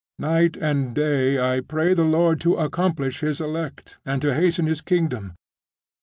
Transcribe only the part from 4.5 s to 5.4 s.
His kingdom.